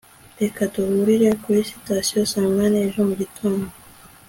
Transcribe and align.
reka 0.41 0.61
duhurire 0.73 1.29
kuri 1.43 1.59
sitasiyo 1.71 2.21
saa 2.31 2.49
munani 2.51 2.77
ejo 2.85 2.99
mugitondo 3.07 3.67